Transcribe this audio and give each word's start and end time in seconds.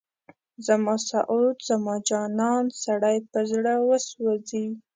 زما 0.67 0.95
سعود، 1.09 1.57
زما 1.69 1.95
جانان، 2.09 2.65
سړی 2.83 3.17
په 3.31 3.39
زړه 3.51 3.73
وسوځي 3.87 4.67